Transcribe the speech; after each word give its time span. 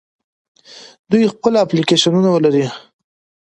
دوی 1.11 1.23
خپل 1.35 1.53
اپلیکیشنونه 1.63 2.29
لري. 2.45 2.65